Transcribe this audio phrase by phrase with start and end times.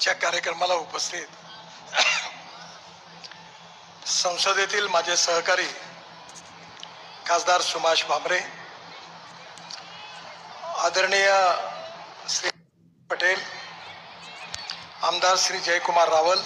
[0.00, 1.26] आजच्या कार्यक्रमाला उपस्थित.
[4.08, 5.66] संसदेतील माझे सहकारी
[7.26, 8.38] खासदार सुभाष भामरे
[10.84, 11.28] आदरणीय
[12.28, 12.50] श्री
[13.10, 13.38] पटेल
[15.02, 16.40] आमदार श्री जयकुमार रावल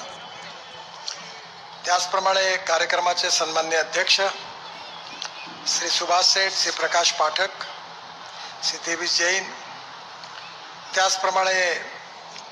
[1.84, 4.21] त्याचप्रमाणे कार्यक्रमाचे सन्मान्य अध्यक्ष
[5.68, 7.64] श्री सुभाष सेठ श्री प्रकाश पाठक
[8.62, 9.50] श्री देवी जैन
[10.94, 11.93] त्याचप्रमाणे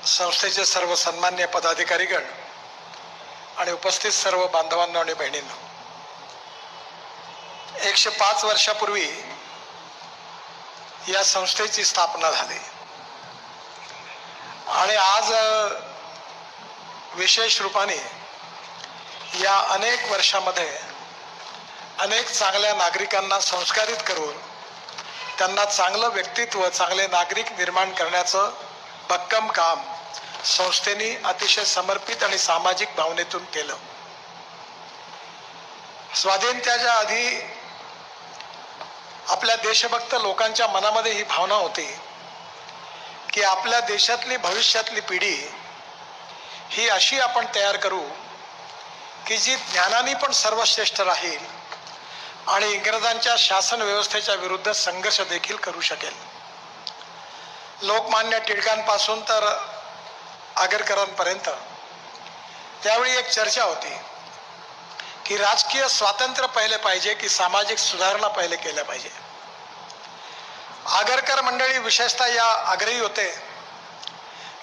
[0.05, 2.23] संस्थेचे सर्व सन्मान्य पदाधिकारीगण
[3.57, 5.53] आणि उपस्थित सर्व बांधवांनो आणि बहिणींना
[7.81, 9.07] एकशे पाच वर्षापूर्वी
[11.09, 12.59] या संस्थेची स्थापना झाली.
[14.67, 15.31] आणि आज
[17.15, 17.97] विशेष रूपाने
[19.43, 20.77] या अनेक वर्षामध्ये
[21.99, 24.37] अनेक चांगल्या नागरिकांना संस्कारित करून
[25.37, 28.51] त्यांना चांगलं व्यक्तित्व चांगले नागरिक निर्माण करण्याचं
[29.09, 29.92] भक्कम काम
[30.45, 33.75] संस्थेने अतिशय समर्पित आणि सामाजिक भावनेतून केलं.
[36.15, 37.39] स्वाधीनतेच्या आधी
[39.29, 41.85] आपल्या देशभक्त लोकांच्या मनामध्ये ही भावना होती
[43.33, 45.35] की आपल्या देशातली भविष्यातली पिढी
[46.69, 48.01] ही अशी आपण तयार करू
[49.27, 51.45] की जी ज्ञानाने पण सर्वश्रेष्ठ राहील
[52.47, 56.13] आणि इंग्रजांच्या शासन व्यवस्थेच्या विरुद्ध संघर्ष देखील करू शकेल.
[57.81, 59.49] लोकमान्य टिळकांपासून तर
[60.57, 61.49] आगरकरांपर्यंत.
[62.83, 63.97] त्यावेळी एक चर्चा होती
[65.25, 69.09] की राजकीय स्वातंत्र्य पहिले पाहिजे की सामाजिक सुधारणा पहिले केल्या पाहिजे.
[70.85, 73.43] आगरकर मंडळी विशेषतः या आग्रही होते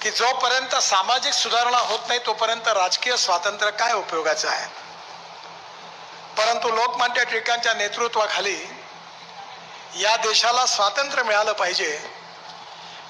[0.03, 4.67] की जोपर्यंत सामाजिक सुधारणा होत नाही तोपर्यंत राजकीय स्वातंत्र्य काय उपयोगाचं आहे?
[6.37, 8.69] परंतु लोकमान्य टिळकांच्या नेतृत्वाखाली
[9.97, 12.20] या देशाला स्वातंत्र्य मिळालं पाहिजे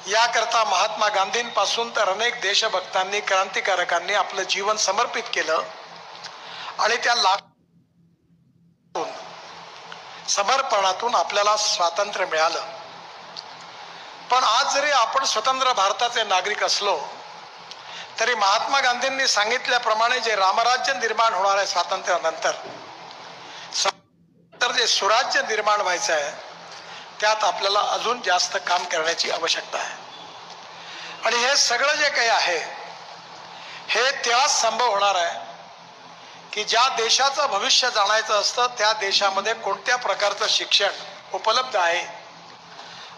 [0.08, 5.62] याकरता महात्मा गांधींपासून तर अनेक देशभक्तांनी क्रांतिकारकांनी आपलं जीवन समर्पित केलं
[6.78, 7.38] आणि त्या लाख
[10.28, 12.60] समर्पणातून आपल्याला स्वातंत्र्य मिळालं.
[14.30, 16.98] पण आज जरी आपण स्वतंत्र भारताचे नागरिक असलो
[18.20, 22.52] तरी महात्मा गांधींनी सांगितल्याप्रमाणे जे रामराज्य निर्माण होणार आहे स्वातंत्र्यानंतर
[24.52, 26.30] तर जे सुराज्य निर्माण व्हायचं आहे
[27.20, 29.94] त्यात आपल्याला अजून जास्त काम करण्याची आवश्यकता आहे.
[31.24, 32.58] आणि हे सगळं जे काही आहे
[33.88, 35.38] हे तेव्हाच संभव होणार आहे
[36.52, 40.90] की ज्या देशाचं भविष्य जाणायचं असतं त्या देशामध्ये कोणत्या प्रकारचं शिक्षण
[41.32, 42.04] उपलब्ध आहे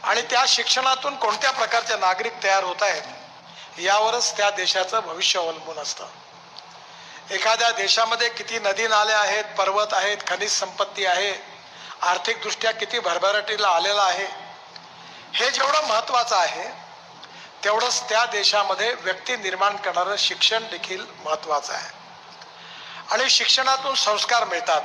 [0.02, 6.06] आणि त्या शिक्षणातून कोणत्या प्रकारचे नागरिक तयार होत आहेत यावरच त्या देशाचं भविष्य अवलंबून असतं.
[7.30, 11.51] एखाद्या देशामध्ये किती नदी नाले आहेत पर्वत आहेत खनिज संपत्ती आहे
[12.02, 14.26] आर्थिकदृष्ट्या किती भरभराटीला आलेला आहे
[15.34, 16.68] हे जेवढं महत्त्वाचं आहे
[17.64, 21.90] तेवढंच त्या देशामध्ये व्यक्ती निर्माण करणारं शिक्षण देखील महत्त्वाचं आहे.
[23.10, 24.80] आणि शिक्षणातून संस्कार मिळतात.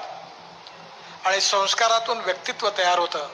[1.26, 3.28] आणि संस्कारातून व्यक्तित्व तयार होतं.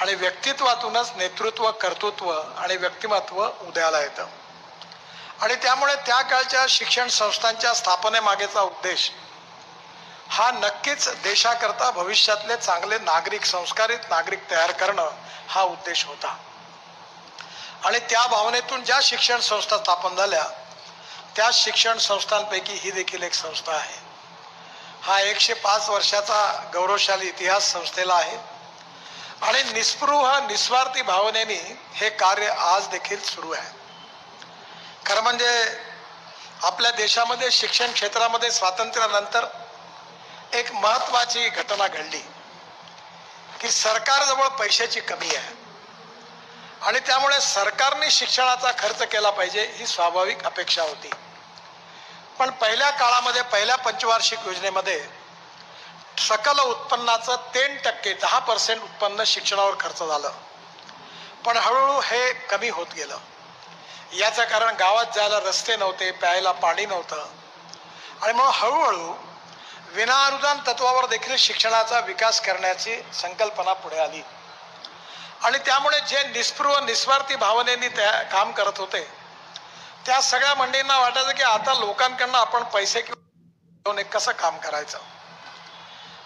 [0.00, 4.26] आणि व्यक्तित्वातूनच नेतृत्व कर्तृत्व आणि व्यक्तिमत्व उदयाला येतं.
[5.40, 9.12] आणि त्यामुळे त्या काळच्या शिक्षण संस्थांच्या स्थापनेमागेचा उद्देश
[10.30, 15.10] हा नक्कीच देशाकरता भविष्यातले चांगले नागरिक संस्कारित नागरिक तयार करणं
[15.48, 16.36] हा उद्देश होता.
[17.84, 20.44] आणि त्या भावनेतून ज्या शिक्षण संस्था स्थापन झाल्या
[21.36, 24.02] त्या शिक्षण संस्थांपैकी ही देखील एक संस्था आहे.
[25.02, 28.36] हा एकशे पाच वर्षाचा गौरवशाली इतिहास संस्थेला आहे.
[29.42, 33.70] आणि निस्पृह निस्वार्थी भावनेने हे कार्य आज देखील सुरू आहे.
[35.06, 35.78] खरं म्हणजे
[36.62, 39.46] आपल्या देशामध्ये शिक्षण क्षेत्रामध्ये स्वातंत्र्यानंतर
[40.54, 42.18] एक महत्वाची घटना घडली
[43.60, 45.64] की सरकारजवळ पैशाची कमी आहे.
[46.82, 51.10] आणि त्यामुळे सरकारने शिक्षणाचा खर्च केला पाहिजे ही स्वाभाविक अपेक्षा होती.
[52.38, 55.08] पण पहिल्या काळामध्ये पहिल्या पंचवार्षिक योजनेमध्ये
[56.18, 60.30] सकल उत्पन्नाचं तीन टक्के दहा पर्सेंट उत्पन्न शिक्षणावर खर्च झालं.
[61.44, 63.18] पण हळूहळू हे कमी होत गेलं.
[64.12, 67.26] याचं कारण गावात जायला रस्ते नव्हते प्यायला पाणी नव्हतं.
[68.22, 69.14] आणि मग हळूहळू
[69.94, 74.22] विनाअनुदान तत्वावर देखील शिक्षणाचा विकास करण्याची संकल्पना पुढे आली.
[75.42, 79.00] आणि त्यामुळे जे निस्पृह निस्वार्थी भावनेने त्या काम करत होते
[80.06, 84.98] त्या सगळ्या मंडळींना वाटायचं की आता लोकांकडनं आपण पैसे घेऊन एक कसं काम करायचं?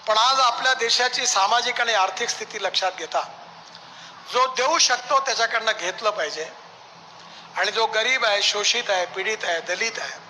[0.06, 3.20] पण आज आपल्या देशाची सामाजिक आणि आर्थिक स्थिती लक्षात घेता
[4.32, 6.48] जो देऊ शकतो त्याच्याकडनं घेतलं पाहिजे.
[7.56, 10.27] आणि जो गरीब आहे शोषित आहे पीडित आहे दलित आहे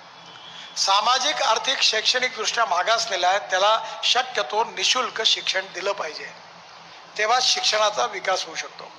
[0.79, 6.27] सामाजिक आर्थिक शैक्षणिकदृष्ट्या मागासलेला आहे त्याला शक्यतो निशुल्क शिक्षण दिलं पाहिजे.
[7.19, 8.91] तेव्हा शिक्षणाचा विकास होऊ शकतो.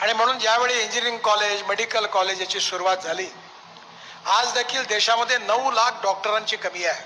[0.00, 3.26] आणि म्हणून ज्यावेळी इंजिनिअरिंग कॉलेज मेडिकल कॉलेज याची सुरुवात झाली
[4.26, 7.04] आज देखील देशामध्ये नऊ लाख डॉक्टरांची कमी आहे.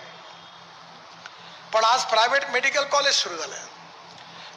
[1.72, 3.56] पण आज प्रायव्हेट मेडिकल कॉलेज सुरू झालं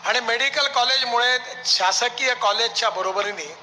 [0.06, 3.58] आणि मेडिकल कॉलेजमुळे शासकीय कॉलेजच्या बरोबरीने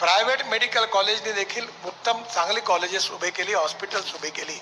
[0.00, 4.60] प्रायव्हेट मेडिकल कॉलेजने देखील उत्तम चांगली कॉलेजेस उभे केली हॉस्पिटल्स उभे केली.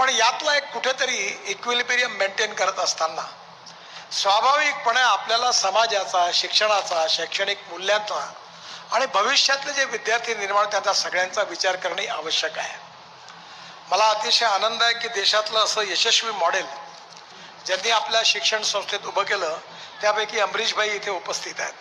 [0.00, 1.16] पण यातला एक कुठेतरी
[1.46, 3.22] इक्विलिब्रियम मेंटेन करत असताना
[4.12, 8.32] स्वाभाविकपणे आपल्याला समाजाचा शिक्षणाचा शैक्षणिक मूल्यांचा
[8.92, 12.74] आणि भविष्यातले जे विद्यार्थी निर्माण त्यांचा सगळ्यांचा विचार करणे आवश्यक आहे.
[13.90, 16.66] मला अतिशय आनंद आहे की देशातलं असं यशस्वी मॉडेल
[17.66, 19.56] ज्यांनी आपल्या शिक्षण संस्थेत उभं केलं
[20.00, 21.72] त्यापैकी अमरीशभाई इथे उपस्थित आहेत.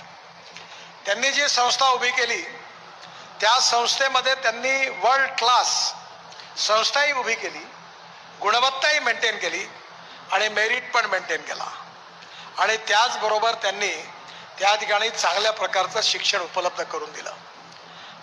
[1.06, 2.42] त्यांनी जी संस्था उभी केली
[3.42, 5.94] त्या संस्थेमध्ये त्यांनी वर्ल्ड क्लास
[6.58, 7.66] संस्थाही उभी केली.
[8.42, 9.66] गुणवत्ताही मेंटेन केली
[10.32, 11.72] आणि मेरिट पण मेंटेन केला.
[12.58, 13.92] आणि त्याचबरोबर त्यांनी
[14.60, 17.32] त्या ठिकाणी चांगल्या प्रकारचं शिक्षण उपलब्ध करून दिलं.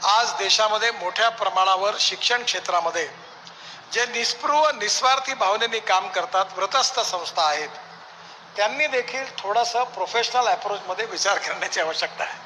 [0.02, 3.08] आज देशामध्ये मोठ्या प्रमाणावर शिक्षण क्षेत्रामध्ये
[3.92, 7.68] जे निस्पृह निस्वार्थी भावनेने काम करतात व्रतस्थ संस्था आहेत
[8.56, 12.38] त्यांनी देखील थोडंसं प्रोफेशनल अप्रोचमध्ये विचार करण्याची आवश्यकता आहे.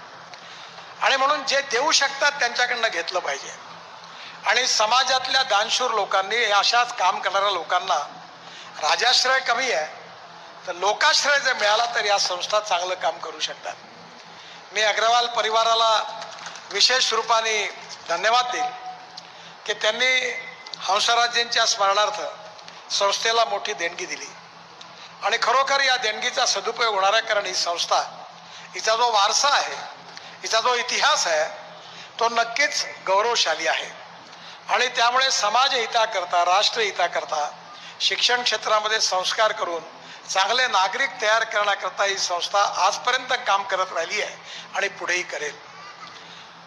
[1.01, 3.70] आणि म्हणून जे देऊ शकतात त्यांच्याकडनं घेतलं पाहिजे.
[4.47, 7.99] आणि समाजातल्या दानशूर लोकांनी अशाच काम करणाऱ्या लोकांना
[8.83, 13.75] राजाश्रय कमी आहे तर लोकाश्रय जर मिळाला तर या संस्था चांगलं काम करू शकतात.
[14.73, 15.93] मी अग्रवाल परिवाराला
[16.73, 17.63] विशेष रूपाने
[18.09, 18.71] धन्यवाद देईल
[19.67, 20.15] की त्यांनी
[20.79, 22.21] हंसराजेंच्या स्मरणार्थ
[22.93, 24.29] संस्थेला मोठी देणगी दिली.
[25.23, 28.01] आणि खरोखर या देणगीचा सदुपयोग होणार आहे कारण ही संस्था
[28.75, 29.75] हिचा जो वारसा आहे
[30.43, 31.45] हिचा जो इतिहास आहे
[32.21, 34.00] तो नक्कीच गौरवशाली आहे.
[34.71, 36.81] आणि त्यामुळे समाज हिताकरता राष्ट्र
[38.01, 39.83] शिक्षण क्षेत्रामध्ये संस्कार करून
[40.29, 44.37] चांगले नागरिक तयार करण्याकरता ही संस्था आजपर्यंत काम करत राहिली आहे
[44.75, 45.55] आणि पुढेही करेल.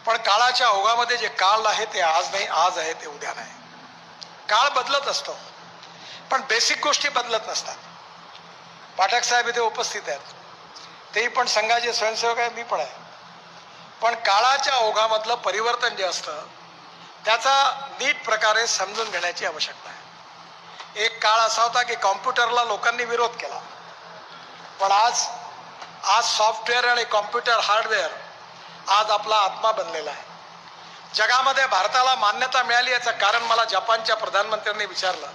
[0.06, 3.52] पण काळाच्या ओघामध्ये जे काळ आहे ते आज नाही आज आहे ते उद्या नाही.
[4.50, 5.38] काळ बदलत असतो
[6.32, 7.76] पण बेसिक गोष्टी बदलत नसतात.
[8.98, 10.20] पाठक साहेब इथे उपस्थित आहेत.
[11.16, 12.92] तेही पण संघाचे स्वयंसेवक आहे मी पण आहे.
[14.02, 16.46] पण काळाच्या ओघामधलं परिवर्तन जे असतं
[17.26, 17.54] त्याचा
[18.00, 21.04] नीट प्रकारे समजून घेण्याची आवश्यकता आहे.
[21.06, 23.60] एक काळ असा होता की कॉम्प्युटरला लोकांनी विरोध केला.
[24.80, 25.26] पण आज
[26.04, 28.10] आज सॉफ्टवेअर आणि कॉम्प्युटर हार्डवेअर
[28.88, 30.24] आज आपला आत्मा बनलेला आहे.
[31.16, 35.28] जगामध्ये भारताला मान्यता मिळाली याचं कारण मला जपानच्या प्रधानमंत्र्यांनी विचारलं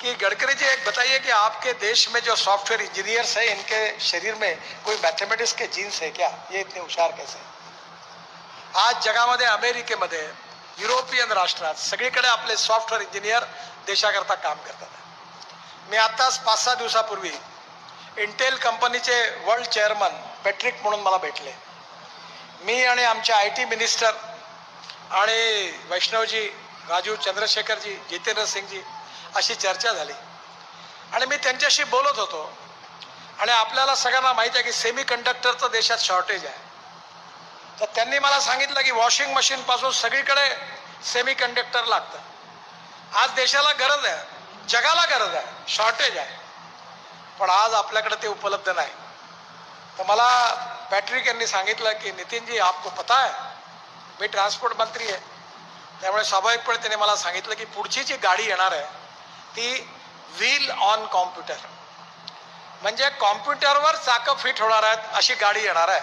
[0.00, 4.34] कि गडकरी जी एक बताइए कि आपके देश में जो सॉफ्टवेयर इंजीनियर्स हैं इनके शरीर
[4.34, 4.54] में
[4.84, 6.28] कोई मैथमेटिक्स के जीन्स है क्या?
[6.50, 7.38] ये इतने हुशार कैसे
[8.80, 10.26] आज जगामध्ये अमेरिकेमध्ये
[10.78, 13.44] युरोपियन राष्ट्रात सगळीकडे आपले सॉफ्टवेअर इंजिनियर
[13.86, 14.86] देशाकरता काम करतात.
[15.88, 17.30] मी आत्ताच पाच सहा दिवसापूर्वी
[18.16, 20.08] इंटेल कंपनीचे वर्ल्ड चेअरमन
[20.44, 21.52] पॅट्रिक म्हणून मला भेटले.
[22.62, 24.10] मी आणि आमचे आय टी मिनिस्टर
[25.10, 26.46] आणि वैष्णवजी
[26.88, 28.80] राजीव चंद्रशेखरजी जितेंद्र सिंगजी
[29.34, 30.12] अशी चर्चा झाली.
[31.12, 32.52] आणि मी त्यांच्याशी बोलत होतो.
[33.38, 36.63] आणि आपल्याला सगळ्यांना माहिती आहे की सेमी कंडक्टरचं देशात शॉर्टेज आहे.
[37.80, 40.48] तर त्यांनी मला सांगितलं की वॉशिंग मशीनपासून सगळीकडे
[41.12, 42.18] सेमी कंडक्टर लागतं.
[43.18, 46.36] आज देशाला गरज आहे जगाला गरज आहे शॉर्टेज आहे.
[47.38, 48.92] पण आज आपल्याकडे ते उपलब्ध नाही.
[49.98, 50.54] तर मला
[50.90, 53.32] पॅट्रिक यांनी सांगितलं की नितीनजी आपको पता आहे
[54.20, 55.20] मी ट्रान्सपोर्ट मंत्री आहे.
[56.00, 58.84] त्यामुळे स्वाभाविकपणे त्याने मला सांगितलं की पुढची जी गाडी येणार आहे
[59.56, 59.88] ती
[60.30, 61.66] व्हील ऑन कॉम्प्युटर
[62.82, 66.00] म्हणजे कॉम्प्युटरवर चाकं फिट होणार आहेत अशी गाडी येणार आहे.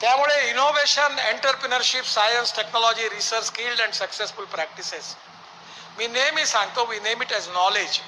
[0.00, 5.14] त्यामुळे innovation entrepreneurship science technology research skilled and successful practices
[5.98, 8.00] मी नेहमी सांगतो we name it as knowledge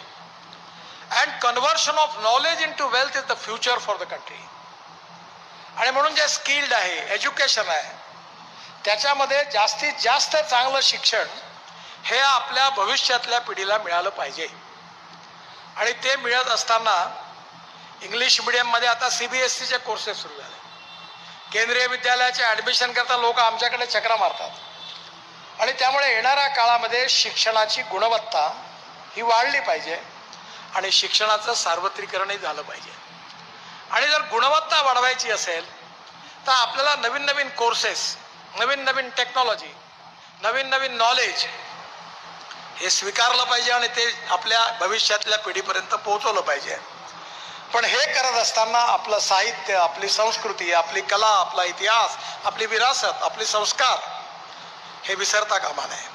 [1.10, 4.36] and conversion of knowledge into wealth is the future for the country
[5.76, 7.92] आणि म्हणून जे स्किल्ड आहे एज्युकेशन आहे
[8.84, 11.26] त्याच्यामध्ये जास्तीत जास्त चांगलं शिक्षण
[12.04, 14.48] हे आपल्या भविष्यातल्या पिढीला मिळालं पाहिजे.
[15.76, 16.94] आणि ते मिळत असताना
[18.02, 20.61] इंग्लिश मिडियममध्ये आता सी बी एस सीचे कोर्सेस सुरू झाले.
[21.52, 24.50] केंद्रीय विद्यालयाचे ॲडमिशन करता लोक आमच्याकडे चक्रा मारतात.
[25.60, 28.46] आणि त्यामुळे येणाऱ्या काळामध्ये शिक्षणाची गुणवत्ता
[29.16, 29.98] ही वाढली पाहिजे
[30.74, 32.90] आणि शिक्षणाचं सार्वत्रिकरणही झालं पाहिजे.
[33.90, 35.64] आणि जर गुणवत्ता वाढवायची असेल
[36.46, 38.16] तर आपल्याला नवीन नवीन कोर्सेस
[38.56, 39.72] नवीन नवीन टेक्नॉलॉजी
[40.42, 41.44] नवीन नवीन नॉलेज
[42.76, 46.76] हे स्वीकारलं पाहिजे आणि ते आपल्या भविष्यातल्या पिढीपर्यंत पोहोचवलं पाहिजे.
[47.74, 53.44] पण हे करत असताना आपलं साहित्य आपली संस्कृती आपली कला आपला इतिहास आपली विरासत आपले
[53.44, 53.98] संस्कार
[55.04, 56.08] हे विसरता कामा नये.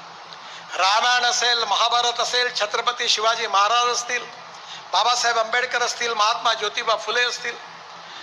[0.78, 4.24] रामायण असेल महाभारत असेल छत्रपती शिवाजी महाराज असतील
[4.92, 7.54] बाबासाहेब आंबेडकर असतील महात्मा ज्योतिबा फुले असतील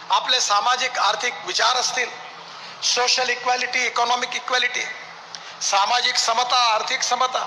[0.09, 2.09] आपले सामाजिक आर्थिक विचार असतील
[2.93, 4.83] सोशल इक्वॅलिटी इकॉनॉमिक इक्वॅलिटी
[5.61, 7.45] सामाजिक समता आर्थिक समता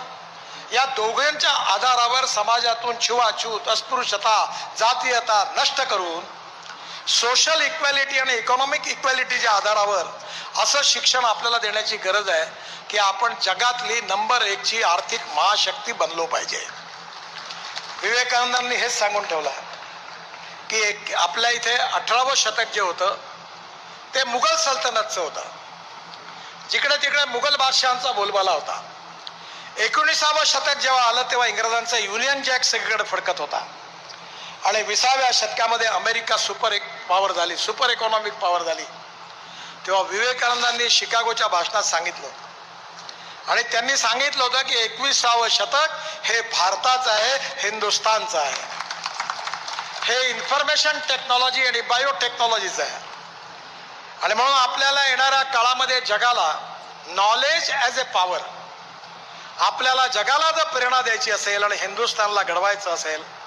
[0.72, 6.24] या दोघांच्या आधारावर समाजातून छुवाछूत अस्पृश्यता जातीयता नष्ट करून
[7.08, 10.04] सोशल इक्वॅलिटी आणि इकॉनॉमिक इक्वॅलिटीच्या आधारावर
[10.62, 12.44] असं शिक्षण आपल्याला देण्याची गरज आहे
[12.90, 16.66] की आपण जगातली नंबर एकची आर्थिक महाशक्ती बनलो पाहिजे.
[18.02, 19.50] विवेकानंदांनी हेच सांगून ठेवलं
[20.70, 23.16] की एक आपल्या इथे अठरावं शतक जे होतं
[24.14, 25.42] ते मुघल सल्तनतचं होतं.
[26.70, 28.82] जिकडे तिकडे मुघल बादशहांचा बोलबाला होता.
[29.76, 33.66] एकोणीसावं शतक जेव्हा आलं तेव्हा इंग्रजांचा युनियन जॅक सगळीकडे फडकत होता.
[34.64, 38.84] आणि विसाव्या शतकामध्ये अमेरिका सुपर एक पॉवर झाली सुपर इकॉनॉमिक पॉवर झाली.
[39.86, 42.28] तेव्हा विवेकानंदांनी शिकागोच्या भाषणात सांगितलं.
[43.50, 45.88] आणि त्यांनी सांगितलं होतं की एकविसावं शतक
[46.24, 48.78] हे भारताचं आहे हिंदुस्थानचं आहे.
[50.02, 52.98] हे इन्फॉर्मेशन टेक्नॉलॉजी आणि बायोटेक्नॉलॉजीचं आहे.
[54.22, 58.38] आणि म्हणून आपल्याला येणाऱ्या काळामध्ये जगाला नॉलेज ॲज ए पॉवर
[59.58, 63.38] आपल्याला जगाला जर प्रेरणा द्यायची असेल आणि हिंदुस्थानला घडवायचं असेल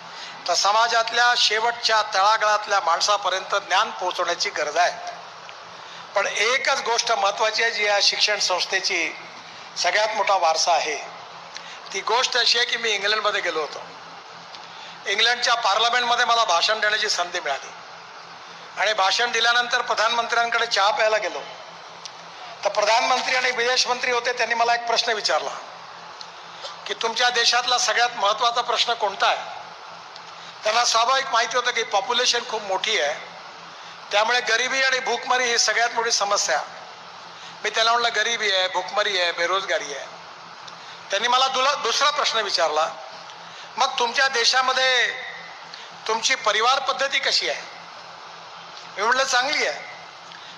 [0.48, 5.12] तर समाजातल्या शेवटच्या तळागळातल्या माणसापर्यंत ज्ञान पोहोचवण्याची गरज आहे.
[6.15, 9.15] पण एकच गोष्ट महत्त्वाची आहे जी या शिक्षण संस्थेची
[9.77, 10.96] सगळ्यात मोठा वारसा आहे.
[11.94, 13.82] ती गोष्ट अशी आहे की मी इंग्लंडमध्ये गेलो होतो.
[15.06, 17.72] इंग्लंडच्या पार्लमेंटमध्ये मला भाषण देण्याची संधी मिळाली.
[18.82, 21.39] आणि भाषण दिल्यानंतर प्रधानमंत्र्यांकडे चहा प्यायला गेलो.
[22.63, 25.50] तर प्रधानमंत्री आणि विदेश मंत्री होते त्यांनी मला एक प्रश्न विचारला.
[26.91, 29.43] की तुमच्या देशातला सगळ्यात महत्त्वाचा प्रश्न कोणता आहे?
[30.63, 33.13] त्यांना स्वाभाविक माहिती होतं की पॉप्युलेशन खूप मोठी आहे.
[34.12, 36.62] त्यामुळे गरिबी आणि भूकमरी ही सगळ्यात मोठी समस्या
[37.63, 40.05] मी त्याला म्हटलं गरिबी आहे भूकमरी आहे बेरोजगारी आहे.
[41.10, 42.88] त्यांनी मला दुला दुसरा प्रश्न विचारला
[43.77, 45.07] मग तुमच्या देशामध्ये
[46.07, 47.62] तुमची परिवार पद्धती कशी आहे?
[48.98, 49.79] मी म्हटलं चांगली आहे.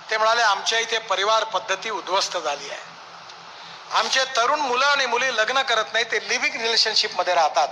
[0.10, 2.93] ते म्हणाले आमच्या इथे परिवार पद्धती उद्ध्वस्त झाली आहे.
[3.92, 7.68] आमचे तरुण मुलं आणि मुली लग्न करत नाही ते लिव्हिंग रिलेशनशिपमध्ये राहतात.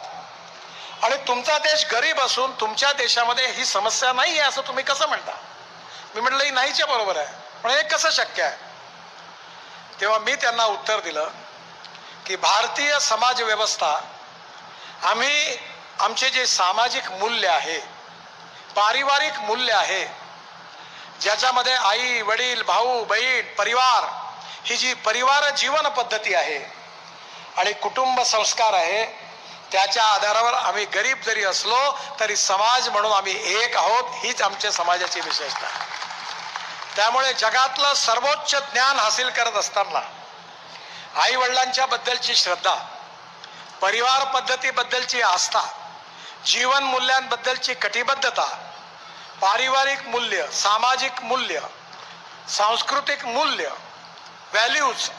[1.04, 5.32] आणि तुमचा देश गरीब असून तुमच्या देशामध्ये ही समस्या नाही आहे असं तुम्ही कसं म्हणता?
[6.16, 7.28] मी म्हटलं ही नाहीच्या बरोबर आहे.
[7.64, 8.72] पण हे कसं शक्य आहे?
[10.02, 11.30] तेव्हा मी त्यांना उत्तर दिलं
[12.26, 14.02] की भारतीय समाज व्यवस्था
[15.04, 15.58] आम्ही
[16.00, 17.80] आमचे जे सामाजिक मूल्य आहे
[18.76, 20.06] पारिवारिक मूल्य आहे
[21.22, 24.21] ज्याच्यामध्ये आई वडील भाऊ बहीण परिवार
[24.66, 26.60] ही जी परिवार जीवन पद्धती आहे
[27.58, 29.06] आणि कुटुंब संस्कार आहे
[29.72, 31.80] त्याच्या आधारावर आम्ही गरीब जरी असलो
[32.20, 35.68] तरी समाज म्हणून आम्ही एक आहोत हीच आमच्या समाजाची विशेषता.
[36.96, 40.02] त्यामुळे जगातलं सर्वोच्च ज्ञान हासिल करत असताना
[41.22, 42.76] आई वडिलांच्या बद्दलची श्रद्धा
[43.82, 45.62] परिवार पद्धतीबद्दलची आस्था
[46.46, 48.46] जीवन मूल्यांबद्दलची कटिबद्धता
[49.42, 51.60] पारिवारिक मूल्य सामाजिक मूल्य
[52.50, 53.70] सांस्कृतिक मूल्य
[54.54, 55.10] व्हॅल्यूज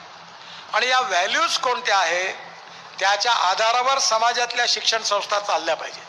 [0.75, 2.33] आणि या व्हॅल्यूज कोणत्या आहे?
[2.99, 6.01] त्याच्या आधारावर समाजातल्या शिक्षण संस्था चालल्या पाहिजे.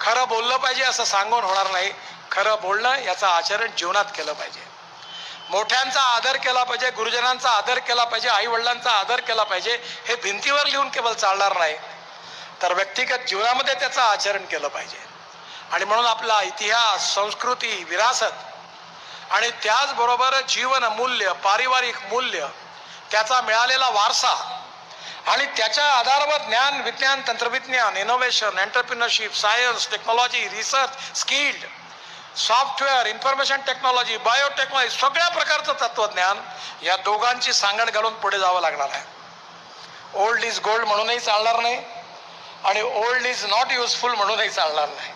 [0.00, 1.92] खरं बोललं पाहिजे असं सांगून होणार नाही.
[2.32, 4.60] खरं बोलणं याचं आचरण जीवनात केलं पाहिजे.
[5.50, 10.88] मोठ्यांचा आदर केला पाहिजे गुरुजनांचा आदर केला पाहिजे आईवडिलांचा आदर केला पाहिजे हे भिंतीवर लिहून
[10.88, 11.76] केवळ चालणार नाही.
[12.62, 14.98] तर व्यक्तिगत जीवनामध्ये त्याचं आचरण केलं पाहिजे.
[15.72, 18.47] आणि म्हणून आपला इतिहास संस्कृती विरासत
[19.30, 22.46] आणि त्याचबरोबर जीवन मूल्य पारिवारिक मूल्य
[23.10, 24.34] त्याचा मिळालेला वारसा
[25.26, 31.66] आणि त्याच्या आधारावर ज्ञान विज्ञान तंत्रविज्ञान innovation entrepreneurship science technology research skilled
[32.38, 36.40] software information technology biotechnology सगळ्या प्रकारचं तत्वज्ञान
[36.82, 39.02] या दोघांची सांगड घालून पुढे जावं लागणार आहे.
[40.24, 41.80] ओल्ड इज गोल्ड म्हणूनही चालणार नाही
[42.64, 45.12] आणि ओल्ड इज नॉट युजफुल म्हणूनही चालणार नाही.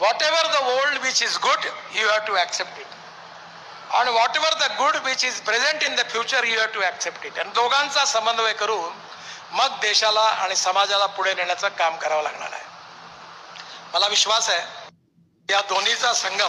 [0.22, 2.95] Whatever the old which is good you have to accept it
[3.90, 7.38] आणि whatever the good which is present in the future you have to accept it
[7.38, 8.92] आणि दोघांचा समन्वय करून
[9.52, 12.64] मग देशाला आणि समाजाला पुढे नेण्याचं काम करावं लागणार आहे.
[13.92, 16.48] मला विश्वास आहे या दोन्हीचा संगम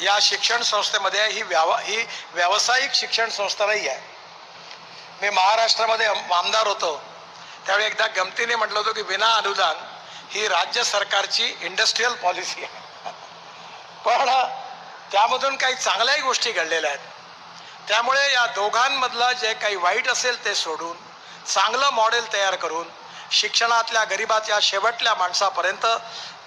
[0.00, 4.00] या शिक्षण संस्थेमध्ये ही व्याव ही व्यावसायिक शिक्षण संस्था नाही आहे.
[5.22, 7.02] मी महाराष्ट्रामध्ये आमदार होतो.
[7.66, 9.76] त्यावेळी एकदा गमतीने म्हटलं होतं की विना अनुदान
[10.30, 13.10] ही राज्य सरकारची इंडस्ट्रीयल पॉलिसी आहे.
[14.04, 14.28] पण
[15.12, 17.00] त्यामधून काही चांगल्याही गोष्टी घडलेल्या आहेत.
[17.88, 20.96] त्यामुळे या दोघांमधलं जे काही वाईट असेल ते सोडून
[21.46, 22.88] चांगलं मॉडेल तयार करून
[23.30, 25.86] शिक्षणातल्या गरिबाच्या शेवटल्या माणसापर्यंत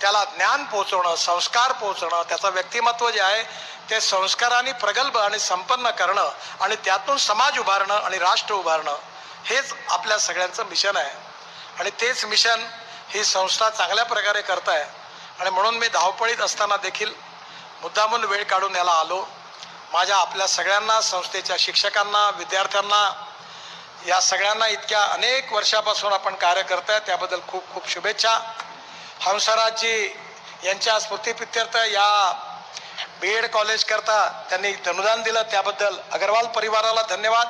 [0.01, 3.43] त्याला ज्ञान पोचवणं संस्कार पोचवणं त्याचं व्यक्तिमत्व जे आहे
[3.89, 6.29] ते संस्काराने प्रगल्भ आणि संपन्न करणं
[6.61, 8.95] आणि त्यातून समाज उभारणं आणि राष्ट्र उभारणं
[9.45, 11.13] हेच आपल्या सगळ्यांचं मिशन आहे.
[11.79, 12.65] आणि तेच मिशन
[13.09, 14.83] ही संस्था चांगल्या प्रकारे करत आहे
[15.39, 17.13] आणि म्हणून मी धावपळीत असताना देखील
[17.85, 19.27] मुद्दामून वेळ काढून याला आलो.
[19.93, 23.01] माझ्या आपल्या सगळ्यांना संस्थेच्या शिक्षकांना विद्यार्थ्यांना
[24.07, 28.33] या सगळ्यांना इतक्या अनेक वर्षापासून आपण कार्य करताय त्याबद्दल खूप खूप शुभेच्छा.
[29.21, 30.15] हंसराजजी
[30.63, 32.07] यांच्या स्मृतीप्रित्यर्थ या
[33.21, 34.17] बी एड कॉलेजकरता
[34.49, 35.41] त्यांनी अनुदान दिलं.
[35.41, 37.47] त्याबद्दल अगरवाल परिवाराला धन्यवाद.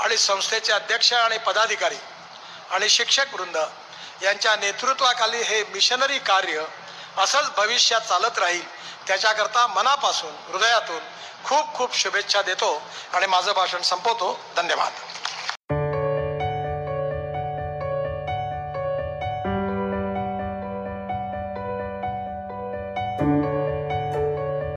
[0.00, 1.98] आणि संस्थेचे अध्यक्ष आणि पदाधिकारी
[2.70, 3.56] आणि शिक्षक वृंद
[4.22, 6.64] यांच्या नेतृत्वाखाली हे मिशनरी कार्य
[7.16, 8.78] असंच भविष्यात चालत राहील.
[9.06, 11.00] त्याच्याकरता मनापासून हृदयातून
[11.44, 14.40] खूप खूप शुभेच्छा देतो आणि माझं भाषण संपवतो.
[14.56, 14.92] धन्यवाद.